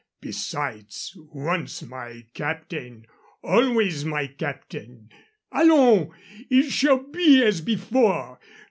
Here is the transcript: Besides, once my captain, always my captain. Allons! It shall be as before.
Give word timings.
Besides, 0.19 1.13
once 1.15 1.83
my 1.83 2.25
captain, 2.33 3.05
always 3.43 4.03
my 4.03 4.25
captain. 4.25 5.09
Allons! 5.51 6.11
It 6.49 6.71
shall 6.71 6.97
be 7.11 7.43
as 7.43 7.61
before. 7.61 8.39